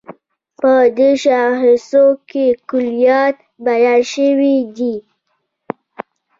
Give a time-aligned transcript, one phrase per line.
[0.59, 4.95] په دې شاخصو کې کُليات بیان شوي دي.